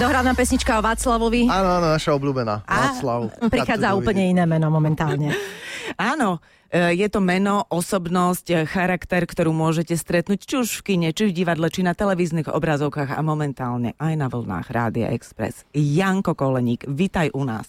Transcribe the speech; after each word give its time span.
Dohraná 0.00 0.32
pesnička 0.32 0.80
o 0.80 0.82
Václavovi. 0.82 1.44
Áno, 1.44 1.76
áno, 1.76 1.92
naša 1.92 2.16
obľúbená. 2.16 2.64
A 2.64 2.88
Václav. 2.88 3.36
prichádza 3.52 3.92
úplne 3.92 4.32
iné 4.32 4.48
meno 4.48 4.72
momentálne. 4.72 5.36
Áno, 6.00 6.40
e, 6.72 6.96
je 6.96 7.04
to 7.12 7.20
meno, 7.20 7.68
osobnosť, 7.68 8.46
e, 8.48 8.54
charakter, 8.64 9.28
ktorú 9.28 9.52
môžete 9.52 9.92
stretnúť 10.00 10.40
či 10.40 10.54
už 10.56 10.68
v 10.80 10.84
kine, 10.88 11.08
či 11.12 11.28
v 11.28 11.36
divadle, 11.36 11.68
či 11.68 11.84
na 11.84 11.92
televíznych 11.92 12.48
obrazovkách 12.48 13.12
a 13.12 13.20
momentálne 13.20 13.92
aj 14.00 14.14
na 14.16 14.32
vlnách 14.32 14.72
Rádia 14.72 15.12
Express. 15.12 15.68
Janko 15.76 16.32
Koleník, 16.32 16.88
vitaj 16.88 17.36
u 17.36 17.44
nás. 17.44 17.68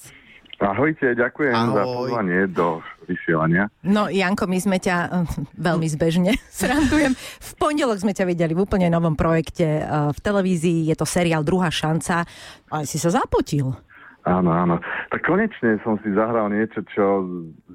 Ahojte, 0.62 1.18
ďakujem 1.18 1.58
Ahoj. 1.58 1.74
za 1.74 1.84
pozvanie 1.90 2.40
do 2.54 2.68
vysielania. 3.10 3.66
No, 3.82 4.06
Janko, 4.14 4.46
my 4.46 4.62
sme 4.62 4.78
ťa 4.78 4.96
eh, 5.10 5.10
veľmi 5.58 5.88
zbežne 5.90 6.38
srandujem. 6.62 7.18
V 7.18 7.52
pondelok 7.58 7.98
sme 7.98 8.14
ťa 8.14 8.30
videli 8.30 8.54
v 8.54 8.62
úplne 8.62 8.88
novom 8.94 9.18
projekte 9.18 9.82
eh, 9.82 9.86
v 10.14 10.20
televízii. 10.22 10.86
Je 10.86 10.96
to 10.96 11.10
seriál 11.10 11.42
Druhá 11.42 11.74
šanca. 11.74 12.30
Aj 12.70 12.86
si 12.86 13.02
sa 13.02 13.10
zapotil. 13.10 13.74
Áno, 14.22 14.54
áno. 14.54 14.78
Tak 15.10 15.26
konečne 15.26 15.82
som 15.82 15.98
si 16.06 16.14
zahral 16.14 16.54
niečo, 16.54 16.86
čo 16.94 17.26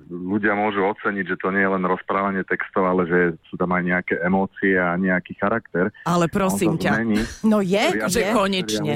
ľudia 0.06 0.54
môžu 0.54 0.87
oceniť, 0.95 1.34
že 1.34 1.37
to 1.42 1.50
nie 1.50 1.66
je 1.66 1.74
len 1.74 1.82
rozprávanie 1.82 2.46
textov, 2.46 2.87
ale 2.87 3.02
že 3.10 3.18
sú 3.50 3.59
tam 3.59 3.74
aj 3.74 3.82
nejaké 3.82 4.14
emócie 4.23 4.78
a 4.78 4.95
nejaký 4.95 5.34
charakter. 5.42 5.90
Ale 6.06 6.30
prosím 6.30 6.78
ťa, 6.78 6.90
zmení. 6.95 7.18
No 7.42 7.59
je, 7.59 7.82
Riadne. 7.98 8.14
že 8.14 8.20
je. 8.23 8.30
konečne. 8.30 8.95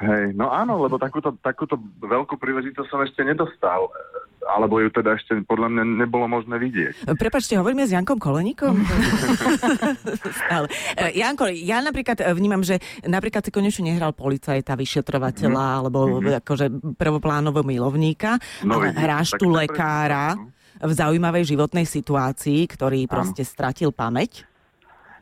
Hej, 0.00 0.32
no 0.32 0.48
áno, 0.48 0.80
lebo 0.80 0.96
takúto, 0.96 1.36
takúto 1.44 1.76
veľkú 2.00 2.40
príležitosť 2.40 2.88
som 2.88 3.04
ešte 3.04 3.20
nedostal. 3.20 3.92
Alebo 4.40 4.80
ju 4.80 4.88
teda 4.88 5.20
ešte 5.20 5.36
podľa 5.44 5.68
mňa 5.68 5.84
nebolo 6.00 6.24
možné 6.24 6.56
vidieť. 6.56 7.12
Prepačte, 7.20 7.60
hovoríme 7.60 7.84
s 7.84 7.92
Jankom 7.92 8.16
Koleníkom? 8.16 8.72
Stále. 10.40 10.66
E, 10.96 11.20
Janko, 11.20 11.52
ja 11.52 11.84
napríklad 11.84 12.24
e, 12.24 12.32
vnímam, 12.32 12.64
že 12.64 12.80
napríklad 13.04 13.44
si 13.44 13.52
konečne 13.52 13.92
nehral 13.92 14.16
policajta, 14.16 14.80
vyšetrovateľa, 14.80 15.84
alebo 15.84 16.24
akože 16.24 16.96
prvoplánového 16.96 17.68
milovníka, 17.68 18.40
No 18.64 18.80
ale 18.80 18.96
hráš 18.96 19.36
tu 19.36 19.52
lekára 19.52 20.34
presne, 20.34 20.88
v 20.88 20.92
zaujímavej 20.96 21.44
životnej 21.44 21.84
situácii, 21.84 22.64
ktorý 22.64 23.04
proste 23.04 23.44
stratil 23.44 23.92
pamäť. 23.92 24.48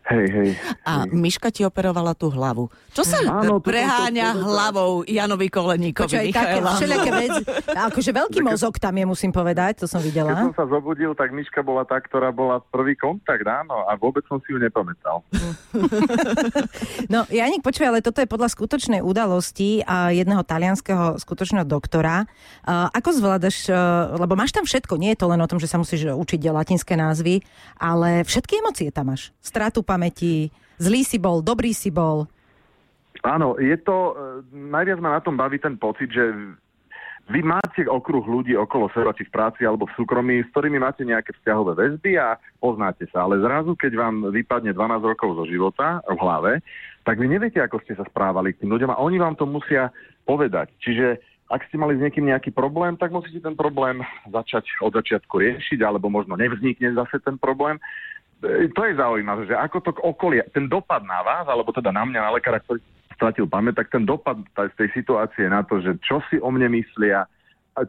Hej, 0.09 0.27
hej. 0.33 0.51
A 0.83 1.05
Miška 1.05 1.53
ti 1.53 1.63
operovala 1.63 2.17
tú 2.17 2.33
hlavu. 2.33 2.73
Čo 2.91 3.05
sa 3.05 3.21
Áno, 3.21 3.61
to 3.61 3.61
som 3.61 3.61
preháňa 3.61 4.25
chcel 4.25 4.35
povedať. 4.35 4.49
hlavou 4.49 4.91
Janovi 5.05 5.49
Koleníkovi, 5.49 6.09
Počkaj, 6.09 6.33
také 6.33 6.57
Michaela? 6.57 6.73
všelijaké 6.75 7.11
veci. 7.13 7.43
Akože 7.69 8.11
veľký 8.17 8.41
mozog 8.41 8.75
tam 8.77 8.95
je, 8.97 9.05
musím 9.05 9.31
povedať, 9.31 9.85
to 9.85 9.87
som 9.87 10.01
Keď 10.01 10.07
videla. 10.09 10.33
som 10.33 10.57
sa 10.57 10.65
zobudil, 10.65 11.13
tak 11.13 11.29
Miška 11.31 11.61
bola 11.61 11.85
tá, 11.85 12.01
ktorá 12.01 12.33
bola 12.33 12.57
prvý 12.65 12.97
kontakt, 12.97 13.45
áno, 13.45 13.85
a 13.85 13.95
vôbec 13.95 14.25
som 14.25 14.41
si 14.41 14.53
ju 14.53 14.59
nepamätal. 14.59 15.21
No, 17.09 17.25
Janik, 17.29 17.63
počuj, 17.63 17.89
ale 17.89 18.01
toto 18.01 18.21
je 18.21 18.29
podľa 18.29 18.49
skutočnej 18.49 19.01
udalosti 19.01 19.81
a 19.85 20.11
jedného 20.11 20.43
talianského 20.43 21.17
skutočného 21.17 21.65
doktora. 21.65 22.29
A 22.65 22.89
ako 22.93 23.11
zvládaš, 23.15 23.69
a, 23.69 23.77
lebo 24.17 24.37
máš 24.37 24.53
tam 24.53 24.65
všetko, 24.65 24.97
nie 24.97 25.15
je 25.15 25.21
to 25.21 25.27
len 25.29 25.41
o 25.41 25.49
tom, 25.49 25.57
že 25.57 25.71
sa 25.71 25.81
musíš 25.81 26.09
učiť 26.09 26.41
latinské 26.49 26.95
názvy, 26.95 27.41
ale 27.77 28.25
všetky 28.25 28.61
emócie 28.61 28.89
tam 28.91 29.15
máš. 29.15 29.33
Stratu 29.41 29.81
pamäti, 29.99 30.55
zlý 30.79 31.03
si 31.03 31.19
bol, 31.19 31.43
dobrý 31.43 31.75
si 31.75 31.91
bol. 31.91 32.31
Áno, 33.27 33.59
je 33.59 33.75
to, 33.83 34.15
e, 34.15 34.47
najviac 34.55 35.03
ma 35.03 35.19
na 35.19 35.21
tom 35.27 35.35
baví 35.35 35.59
ten 35.59 35.75
pocit, 35.75 36.07
že 36.15 36.23
vy 37.29 37.43
máte 37.43 37.83
okruh 37.83 38.23
ľudí 38.23 38.55
okolo 38.55 38.87
seba, 38.95 39.11
či 39.11 39.27
v 39.27 39.35
práci 39.35 39.67
alebo 39.67 39.91
v 39.91 39.97
súkromí, 39.99 40.47
s 40.47 40.49
ktorými 40.55 40.79
máte 40.79 41.03
nejaké 41.03 41.35
vzťahové 41.43 41.75
väzby 41.75 42.15
a 42.15 42.39
poznáte 42.63 43.11
sa. 43.11 43.27
Ale 43.27 43.43
zrazu, 43.43 43.75
keď 43.75 43.93
vám 43.99 44.15
vypadne 44.31 44.71
12 44.71 45.03
rokov 45.03 45.35
zo 45.35 45.45
života 45.51 45.99
v 46.07 46.17
hlave, 46.17 46.53
tak 47.03 47.19
vy 47.19 47.27
neviete, 47.27 47.59
ako 47.59 47.83
ste 47.83 47.99
sa 47.99 48.07
správali 48.07 48.55
k 48.55 48.63
tým 48.65 48.71
ľuďom 48.71 48.95
a 48.95 49.03
oni 49.03 49.19
vám 49.19 49.35
to 49.35 49.45
musia 49.51 49.91
povedať. 50.25 50.73
Čiže 50.81 51.21
ak 51.53 51.69
ste 51.69 51.77
mali 51.81 51.97
s 51.97 52.05
niekým 52.05 52.29
nejaký 52.29 52.55
problém, 52.55 52.97
tak 52.97 53.13
musíte 53.13 53.41
ten 53.41 53.57
problém 53.57 54.05
začať 54.29 54.69
od 54.85 54.93
začiatku 54.95 55.33
riešiť, 55.41 55.81
alebo 55.81 56.13
možno 56.13 56.37
nevznikne 56.37 56.97
zase 56.97 57.21
ten 57.25 57.41
problém. 57.41 57.81
E, 58.43 58.69
To 58.71 58.83
je 58.87 58.95
zaujímavé, 58.95 59.47
že 59.47 59.55
ako 59.55 59.79
to 59.83 59.91
okolie, 60.03 60.43
ten 60.55 60.71
dopad 60.71 61.03
na 61.03 61.23
vás, 61.23 61.47
alebo 61.51 61.75
teda 61.75 61.91
na 61.91 62.07
mňa, 62.07 62.21
na 62.23 62.35
lekára, 62.35 62.63
ktorý 62.63 62.79
stratil 63.19 63.51
pamäť, 63.51 63.83
tak 63.83 63.91
ten 63.91 64.07
dopad 64.07 64.39
z 64.55 64.75
tej 64.79 64.89
situácie 64.95 65.51
na 65.51 65.67
to, 65.67 65.83
že 65.83 65.99
čo 66.07 66.23
si 66.31 66.39
o 66.39 66.55
mne 66.55 66.71
myslia, 66.71 67.27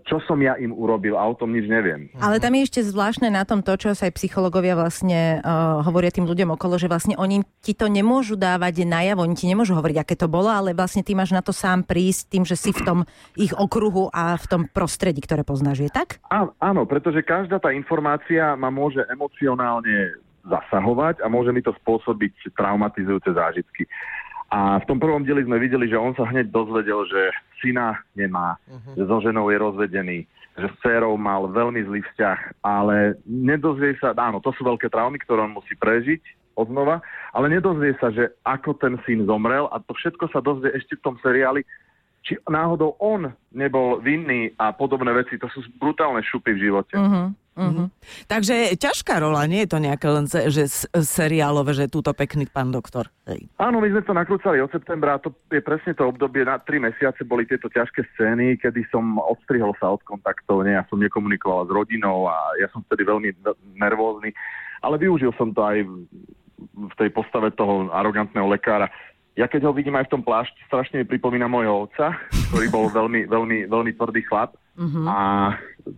čo 0.06 0.22
som 0.26 0.38
ja 0.38 0.54
im 0.58 0.70
urobil 0.70 1.18
a 1.18 1.26
o 1.26 1.34
tom 1.34 1.50
nič 1.54 1.66
neviem. 1.66 2.14
Ale 2.22 2.38
tam 2.38 2.54
je 2.54 2.66
ešte 2.66 2.82
zvláštne 2.86 3.34
na 3.34 3.42
tom 3.42 3.66
to, 3.66 3.74
čo 3.74 3.98
sa 3.98 4.10
aj 4.10 4.18
psychológovia 4.22 4.78
vlastne 4.78 5.42
uh, 5.42 5.82
hovoria 5.82 6.14
tým 6.14 6.30
ľuďom 6.30 6.54
okolo, 6.54 6.78
že 6.78 6.92
vlastne 6.92 7.18
oni 7.18 7.42
ti 7.64 7.74
to 7.74 7.90
nemôžu 7.90 8.38
dávať 8.38 8.86
najavo, 8.86 9.26
oni 9.26 9.34
ti 9.38 9.50
nemôžu 9.50 9.74
hovoriť, 9.74 9.98
aké 9.98 10.14
to 10.14 10.30
bolo, 10.30 10.50
ale 10.52 10.78
vlastne 10.78 11.02
ty 11.02 11.18
máš 11.18 11.34
na 11.34 11.42
to 11.42 11.50
sám 11.50 11.86
prísť 11.86 12.30
tým, 12.30 12.44
že 12.46 12.54
si 12.54 12.70
v 12.70 12.86
tom 12.86 13.00
ich 13.34 13.54
okruhu 13.56 14.14
a 14.14 14.38
v 14.38 14.46
tom 14.46 14.62
prostredí, 14.70 15.26
ktoré 15.26 15.42
poznáš, 15.42 15.90
je 15.90 15.92
tak? 15.92 16.22
Á, 16.30 16.50
áno, 16.62 16.86
pretože 16.86 17.26
každá 17.26 17.58
tá 17.58 17.74
informácia 17.74 18.54
ma 18.54 18.70
môže 18.70 19.02
emocionálne 19.10 20.22
zasahovať 20.46 21.22
a 21.24 21.28
môže 21.28 21.52
mi 21.52 21.64
to 21.64 21.76
spôsobiť 21.84 22.56
traumatizujúce 22.56 23.32
zážitky. 23.34 23.90
A 24.50 24.82
v 24.82 24.88
tom 24.90 24.98
prvom 24.98 25.22
dieli 25.22 25.46
sme 25.46 25.62
videli, 25.62 25.86
že 25.86 26.00
on 26.00 26.18
sa 26.18 26.26
hneď 26.26 26.50
dozvedel, 26.50 27.06
že 27.06 27.30
syna 27.62 28.02
nemá, 28.18 28.58
že 28.98 29.06
so 29.06 29.22
ženou 29.22 29.54
je 29.54 29.58
rozvedený, 29.62 30.20
že 30.58 30.68
s 30.68 30.76
dcerou 30.82 31.14
mal 31.22 31.46
veľmi 31.54 31.86
zlý 31.86 32.02
vzťah, 32.02 32.66
ale 32.66 33.14
nedozvie 33.30 33.94
sa, 34.02 34.18
áno, 34.18 34.42
to 34.42 34.50
sú 34.58 34.66
veľké 34.66 34.90
traumy, 34.90 35.22
ktoré 35.22 35.46
on 35.46 35.54
musí 35.54 35.78
prežiť 35.78 36.22
odnova, 36.58 37.00
ale 37.32 37.48
nedozvie 37.48 37.94
sa, 38.02 38.10
že 38.10 38.34
ako 38.44 38.76
ten 38.82 38.98
syn 39.06 39.30
zomrel 39.30 39.70
a 39.70 39.80
to 39.80 39.94
všetko 39.94 40.28
sa 40.34 40.42
dozvie 40.42 40.74
ešte 40.74 40.98
v 40.98 41.04
tom 41.06 41.16
seriáli, 41.22 41.62
či 42.26 42.36
náhodou 42.52 43.00
on 43.00 43.32
nebol 43.56 44.04
vinný 44.04 44.52
a 44.60 44.76
podobné 44.76 45.14
veci. 45.16 45.40
To 45.40 45.48
sú 45.48 45.64
brutálne 45.80 46.20
šupy 46.20 46.52
v 46.52 46.64
živote. 46.68 47.00
Uh-huh. 47.00 47.32
Uh-huh. 47.60 47.88
Takže 48.32 48.80
ťažká 48.80 49.20
rola, 49.20 49.44
nie 49.44 49.68
je 49.68 49.72
to 49.76 49.84
nejaké 49.84 50.08
len 50.08 50.26
že 50.32 50.88
seriálové, 50.96 51.76
že 51.76 51.92
túto 51.92 52.16
pekný 52.16 52.48
pán 52.48 52.72
doktor. 52.72 53.12
Hej. 53.28 53.52
Áno, 53.60 53.84
my 53.84 53.92
sme 53.92 54.02
to 54.08 54.16
nakrúcali 54.16 54.64
od 54.64 54.72
septembra 54.72 55.20
a 55.20 55.22
to 55.22 55.36
je 55.52 55.60
presne 55.60 55.92
to 55.92 56.08
obdobie, 56.08 56.48
na 56.48 56.56
tri 56.64 56.80
mesiace 56.80 57.28
boli 57.28 57.44
tieto 57.44 57.68
ťažké 57.68 58.16
scény, 58.16 58.56
kedy 58.64 58.88
som 58.88 59.20
odstrihol 59.20 59.76
sa 59.76 59.92
od 59.92 60.02
kontaktov, 60.08 60.64
nie, 60.64 60.72
ja 60.72 60.88
som 60.88 61.04
nekomunikoval 61.04 61.68
s 61.68 61.72
rodinou 61.76 62.32
a 62.32 62.56
ja 62.64 62.72
som 62.72 62.80
vtedy 62.88 63.04
veľmi 63.04 63.36
nervózny, 63.76 64.32
ale 64.80 64.96
využil 64.96 65.36
som 65.36 65.52
to 65.52 65.60
aj 65.60 65.84
v 66.60 66.94
tej 66.96 67.12
postave 67.12 67.52
toho 67.52 67.92
arogantného 67.92 68.48
lekára. 68.48 68.88
Ja 69.36 69.48
keď 69.48 69.68
ho 69.68 69.76
vidím 69.76 69.96
aj 69.96 70.12
v 70.12 70.20
tom 70.20 70.24
plášti, 70.24 70.60
strašne 70.68 71.00
mi 71.00 71.08
pripomína 71.08 71.48
môjho 71.48 71.88
otca, 71.88 72.16
ktorý 72.52 72.68
bol 72.68 72.92
veľmi, 72.92 73.28
veľmi, 73.28 73.58
veľmi 73.72 73.92
tvrdý 73.96 74.28
chlap. 74.28 74.56
A 74.80 75.54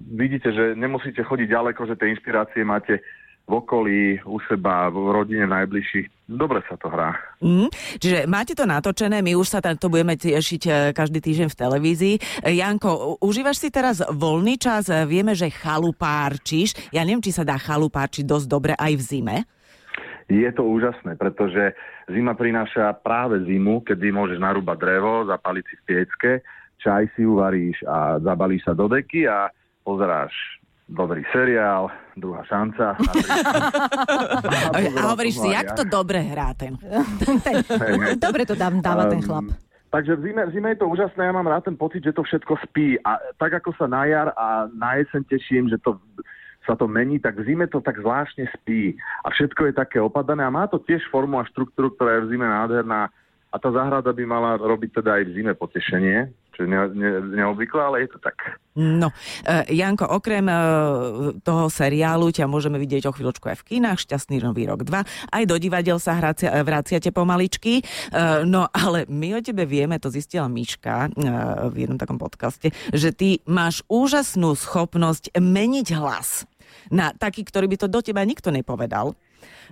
vidíte, 0.10 0.50
že 0.50 0.74
nemusíte 0.74 1.22
chodiť 1.22 1.48
ďaleko, 1.54 1.86
že 1.86 1.98
tie 1.98 2.10
inšpirácie 2.18 2.66
máte 2.66 3.06
v 3.50 3.54
okolí, 3.58 4.22
u 4.24 4.38
seba, 4.48 4.88
v 4.88 5.12
rodine 5.12 5.44
najbližších. 5.50 6.30
Dobre 6.30 6.64
sa 6.70 6.80
to 6.80 6.88
hrá. 6.88 7.12
Mm, 7.44 7.68
čiže 8.00 8.30
máte 8.30 8.56
to 8.56 8.64
natočené, 8.64 9.20
my 9.20 9.36
už 9.36 9.48
sa 9.50 9.60
to 9.60 9.92
budeme 9.92 10.16
tešiť 10.16 10.62
e, 10.64 10.72
každý 10.96 11.20
týždeň 11.20 11.50
v 11.52 11.60
televízii. 11.60 12.16
E, 12.16 12.22
Janko, 12.56 13.20
užívaš 13.20 13.60
si 13.60 13.68
teraz 13.74 14.00
voľný 14.08 14.56
čas? 14.56 14.88
E, 14.88 15.04
Vieme, 15.04 15.36
že 15.36 15.52
chalupárčiš. 15.52 16.94
Ja 16.96 17.04
neviem, 17.04 17.26
či 17.26 17.36
sa 17.36 17.44
dá 17.44 17.60
chalupárčiť 17.60 18.24
dosť 18.24 18.48
dobre 18.48 18.74
aj 18.78 18.94
v 18.96 19.04
zime. 19.04 19.38
Je 20.32 20.48
to 20.56 20.64
úžasné, 20.64 21.20
pretože 21.20 21.76
zima 22.08 22.32
prináša 22.40 22.96
práve 23.04 23.44
zimu, 23.44 23.84
kedy 23.84 24.16
môžeš 24.16 24.40
narúbať 24.40 24.78
drevo, 24.80 25.28
zapaliť 25.28 25.64
si 25.68 25.76
v 25.76 25.84
piecke, 25.84 26.32
čaj 26.82 27.14
si 27.14 27.24
uvaríš 27.24 27.86
a 27.86 28.18
zabalíš 28.20 28.66
sa 28.66 28.74
do 28.74 28.90
deky 28.90 29.30
a 29.30 29.54
pozeráš 29.86 30.34
dobrý 30.92 31.24
seriál, 31.32 31.88
druhá 32.20 32.44
šanca. 32.44 33.00
A, 34.72 34.78
a 34.78 35.02
hovoríš 35.16 35.40
si, 35.40 35.50
jak 35.52 35.72
to 35.72 35.88
dobre 35.88 36.20
hrá 36.20 36.52
ten. 36.56 36.76
Dobre 38.20 38.44
to 38.44 38.56
dám, 38.56 38.84
dáva 38.84 39.08
ten 39.08 39.24
Um, 39.24 39.28
chlap. 39.28 39.48
Takže 39.92 40.16
v 40.16 40.32
zime, 40.32 40.42
v 40.48 40.52
zime 40.56 40.68
je 40.72 40.80
to 40.80 40.88
úžasné, 40.88 41.20
ja 41.28 41.36
mám 41.36 41.48
rád 41.48 41.68
ten 41.68 41.76
pocit, 41.76 42.00
že 42.04 42.16
to 42.16 42.24
všetko 42.24 42.56
spí. 42.64 42.96
A 43.04 43.20
tak 43.36 43.60
ako 43.60 43.76
sa 43.76 43.92
na 43.92 44.08
jar 44.08 44.32
a 44.40 44.72
na 44.72 45.00
jeseň 45.04 45.24
teším, 45.28 45.68
že 45.68 45.76
to 45.84 46.00
sa 46.64 46.80
to 46.80 46.88
mení, 46.88 47.20
tak 47.20 47.36
v 47.36 47.52
zime 47.52 47.68
to 47.68 47.84
tak 47.84 48.00
zvláštne 48.00 48.48
spí. 48.56 48.96
A 49.28 49.36
všetko 49.36 49.72
je 49.72 49.74
také 49.76 50.00
opadané 50.00 50.48
a 50.48 50.54
má 50.54 50.64
to 50.72 50.80
tiež 50.80 51.04
formu 51.12 51.44
a 51.44 51.48
štruktúru, 51.48 51.92
ktorá 51.92 52.20
je 52.20 52.24
v 52.28 52.30
zime 52.36 52.48
nádherná. 52.48 53.12
A 53.52 53.56
tá 53.60 53.68
záhrada 53.68 54.16
by 54.16 54.24
mala 54.24 54.56
robiť 54.56 55.04
teda 55.04 55.20
aj 55.20 55.24
v 55.28 55.34
zime 55.36 55.54
potešenie, 55.60 56.32
čo 56.52 56.64
je 56.64 56.70
ne, 56.70 56.80
ne, 56.92 57.12
neobvyklé, 57.42 57.82
ale 57.82 57.98
je 58.06 58.10
to 58.16 58.20
tak. 58.20 58.60
No, 58.76 59.12
e, 59.44 59.72
Janko, 59.76 60.08
okrem 60.08 60.48
e, 60.48 60.56
toho 61.44 61.68
seriálu 61.68 62.32
ťa 62.32 62.48
môžeme 62.48 62.80
vidieť 62.80 63.08
o 63.08 63.16
chvíľočku 63.16 63.52
aj 63.52 63.58
v 63.64 63.68
kinách, 63.76 64.04
Šťastný 64.04 64.40
nový 64.44 64.68
rok 64.68 64.84
2, 64.88 65.32
aj 65.32 65.44
do 65.48 65.56
divadiel 65.60 66.00
sa 66.00 66.16
hracia, 66.16 66.52
e, 66.52 66.64
vraciate 66.64 67.12
pomaličky, 67.12 67.80
e, 67.80 67.84
no 68.48 68.68
ale 68.72 69.08
my 69.12 69.40
o 69.40 69.42
tebe 69.44 69.68
vieme, 69.68 70.00
to 70.00 70.12
zistila 70.12 70.48
Miška 70.52 71.08
e, 71.08 71.10
v 71.72 71.76
jednom 71.88 72.00
takom 72.00 72.20
podcaste, 72.20 72.72
že 72.92 73.12
ty 73.12 73.44
máš 73.48 73.84
úžasnú 73.92 74.56
schopnosť 74.56 75.36
meniť 75.36 75.88
hlas 76.00 76.48
na 76.92 77.16
taký, 77.16 77.48
ktorý 77.48 77.68
by 77.72 77.78
to 77.80 77.88
do 77.88 78.00
teba 78.04 78.24
nikto 78.24 78.52
nepovedal. 78.52 79.16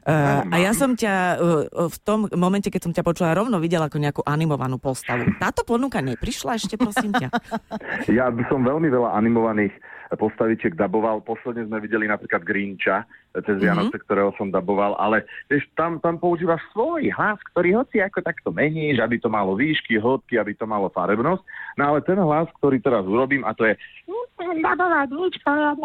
Uh, 0.03 0.47
a 0.49 0.55
ja 0.63 0.71
som 0.71 0.95
ťa 0.95 1.13
uh, 1.37 1.89
v 1.91 1.97
tom 2.01 2.25
momente, 2.33 2.71
keď 2.71 2.81
som 2.89 2.93
ťa 2.95 3.03
počula, 3.03 3.35
rovno 3.35 3.59
videla 3.59 3.91
ako 3.91 3.99
nejakú 3.99 4.21
animovanú 4.23 4.79
postavu. 4.79 5.27
Táto 5.37 5.67
ponuka 5.67 5.99
neprišla 5.99 6.55
ešte, 6.55 6.79
prosím 6.79 7.13
ťa? 7.15 7.29
Ja 8.09 8.31
by 8.33 8.41
som 8.49 8.65
veľmi 8.65 8.89
veľa 8.89 9.13
animovaných 9.15 9.73
postavičiek 10.17 10.73
daboval. 10.73 11.21
Posledne 11.21 11.69
sme 11.69 11.83
videli 11.83 12.09
napríklad 12.09 12.41
Grinča 12.41 13.05
cez 13.45 13.61
Vianoce, 13.61 13.93
mm-hmm. 13.93 14.05
ktorého 14.09 14.31
som 14.41 14.49
daboval, 14.49 14.97
ale 14.97 15.29
vieš, 15.45 15.69
tam, 15.77 16.01
tam 16.01 16.17
používaš 16.17 16.65
svoj 16.73 17.13
hlas, 17.13 17.37
ktorý 17.53 17.77
hoci 17.77 18.01
ako 18.01 18.25
takto 18.25 18.49
meníš, 18.49 18.97
aby 18.97 19.21
to 19.21 19.29
malo 19.29 19.53
výšky, 19.53 20.01
hĺbky, 20.01 20.41
aby 20.41 20.57
to 20.57 20.65
malo 20.65 20.89
farebnosť. 20.89 21.43
No 21.77 21.93
ale 21.93 21.99
ten 22.01 22.17
hlas, 22.17 22.49
ktorý 22.57 22.81
teraz 22.81 23.05
urobím, 23.05 23.45
a 23.45 23.53
to 23.53 23.69
je 23.69 23.77
dabovať 24.39 25.09
nič, 25.13 25.33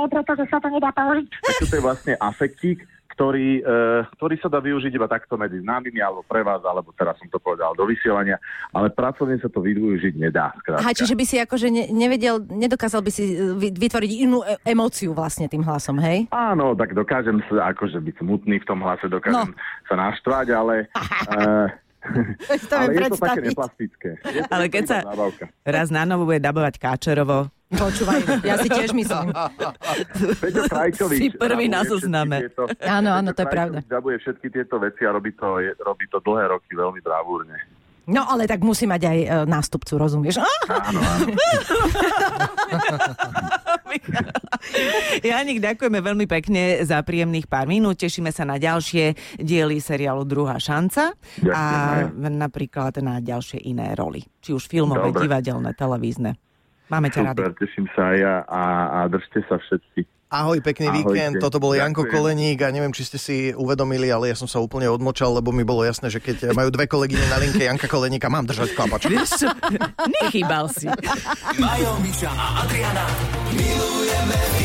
pretože 0.08 0.44
sa 0.48 0.56
to 0.56 0.72
nedá 0.72 0.88
použiť. 0.96 1.28
To 1.68 1.76
je 1.76 1.84
vlastne 1.84 2.14
afektík, 2.16 2.80
ktorý, 3.14 3.62
e, 3.62 3.80
ktorý 4.18 4.34
sa 4.42 4.50
dá 4.50 4.58
využiť 4.58 4.90
iba 4.90 5.06
takto 5.06 5.38
medzi 5.38 5.62
známymi 5.62 6.02
alebo 6.02 6.26
pre 6.26 6.42
vás, 6.42 6.60
alebo 6.66 6.90
teraz 6.98 7.14
som 7.22 7.30
to 7.30 7.38
povedal 7.38 7.70
do 7.78 7.86
vysielania, 7.86 8.42
ale 8.74 8.90
pracovne 8.90 9.38
sa 9.38 9.46
to 9.46 9.62
využiť 9.62 10.14
nedá. 10.18 10.50
Skrátka. 10.58 10.82
Aha, 10.82 10.90
čiže 10.90 11.14
by 11.14 11.24
si 11.24 11.36
akože 11.38 11.70
ne, 11.70 11.84
nevedel, 11.94 12.42
nedokázal 12.42 13.00
by 13.06 13.10
si 13.14 13.38
e, 13.38 13.54
vytvoriť 13.70 14.10
inú 14.26 14.42
e- 14.42 14.58
emóciu 14.66 15.14
vlastne 15.14 15.46
tým 15.46 15.62
hlasom, 15.62 16.02
hej? 16.02 16.26
Áno, 16.34 16.74
tak 16.74 16.92
dokážem 16.92 17.38
sa 17.46 17.70
akože 17.70 18.02
byť 18.02 18.14
smutný 18.18 18.58
v 18.58 18.66
tom 18.66 18.82
hlase, 18.82 19.06
dokážem 19.06 19.54
no. 19.54 19.58
sa 19.86 19.94
naštvať, 19.94 20.46
ale... 20.50 20.74
e, 21.38 21.84
ale 22.04 22.92
je 22.92 23.08
to 23.08 23.16
také 23.16 23.40
neplastické. 23.40 24.08
Je 24.28 24.40
to 24.44 24.50
ale 24.52 24.68
keď 24.68 24.84
sa 24.84 24.98
zábavka. 25.08 25.44
raz 25.64 25.88
na 25.88 26.04
novo 26.04 26.28
bude 26.28 26.36
dabovať 26.36 26.76
Káčerovo, 26.76 27.48
Počúvaj, 27.74 28.20
ja 28.46 28.54
si 28.62 28.68
tiež 28.70 28.94
myslím. 28.94 29.26
Peťo 30.40 30.62
Krajčovič. 30.70 31.18
Si 31.18 31.28
prvý 31.34 31.66
na 31.68 31.82
zozname. 31.84 32.48
Áno, 32.82 33.10
áno, 33.12 33.34
to 33.34 33.42
je 33.44 33.48
pravda. 33.50 33.78
Dabuje 33.84 34.18
všetky 34.22 34.50
tieto 34.50 34.78
veci 34.78 35.04
a 35.04 35.10
robí 35.12 35.32
to, 35.34 35.58
je, 35.60 35.74
robí 35.82 36.06
to 36.08 36.20
dlhé 36.22 36.48
roky 36.54 36.72
veľmi 36.72 37.00
bravúrne. 37.02 37.58
No 38.04 38.20
ale 38.28 38.44
tak 38.44 38.60
musí 38.60 38.84
mať 38.84 39.02
aj 39.08 39.18
e, 39.24 39.28
nástupcu, 39.48 39.96
rozumieš? 39.96 40.36
Áno, 40.68 41.00
áno. 41.00 41.26
Janik, 45.24 45.64
ďakujeme 45.64 46.04
veľmi 46.04 46.26
pekne 46.28 46.84
za 46.84 47.00
príjemných 47.00 47.48
pár 47.48 47.64
minút. 47.64 47.96
Tešíme 47.96 48.28
sa 48.28 48.44
na 48.44 48.60
ďalšie 48.60 49.16
diely 49.40 49.80
seriálu 49.80 50.28
Druhá 50.28 50.60
šanca 50.60 51.16
Ďakujem, 51.40 51.54
a 51.54 51.62
aj. 52.28 52.36
napríklad 52.36 52.92
na 53.00 53.24
ďalšie 53.24 53.64
iné 53.64 53.96
roli. 53.96 54.20
Či 54.44 54.52
už 54.52 54.68
filmové, 54.68 55.08
Dobre. 55.08 55.24
divadelné, 55.24 55.72
televízne. 55.72 56.36
Máme 56.92 57.08
ťa. 57.08 57.32
Super, 57.32 57.52
teším 57.56 57.86
sa 57.96 58.12
aj 58.12 58.16
ja 58.20 58.34
a, 58.44 58.62
a 58.88 58.98
držte 59.08 59.40
sa 59.48 59.56
všetci. 59.56 60.04
Ahoj, 60.34 60.58
pekný 60.66 60.90
Ahojte. 60.90 61.14
víkend. 61.14 61.34
Toto 61.38 61.62
bol 61.62 61.78
Janko 61.78 62.04
Ďakujem. 62.04 62.14
Koleník 62.18 62.58
a 62.66 62.74
neviem, 62.74 62.90
či 62.90 63.06
ste 63.06 63.22
si 63.22 63.36
uvedomili, 63.54 64.10
ale 64.10 64.34
ja 64.34 64.36
som 64.36 64.50
sa 64.50 64.58
úplne 64.58 64.90
odmočal, 64.90 65.30
lebo 65.30 65.54
mi 65.54 65.62
bolo 65.62 65.86
jasné, 65.86 66.10
že 66.10 66.18
keď 66.18 66.50
majú 66.50 66.74
dve 66.74 66.90
kolegyne 66.90 67.22
na 67.30 67.38
linke 67.38 67.62
Janka 67.62 67.86
Koleníka, 67.86 68.26
mám 68.26 68.42
držať 68.42 68.74
čo? 68.74 69.46
Nechýbal 70.26 70.66
si. 70.74 70.90
Majo, 71.54 72.02
Miša 72.02 72.30
a 72.34 72.66
Adriana. 72.66 73.06
Milujeme 73.54 74.63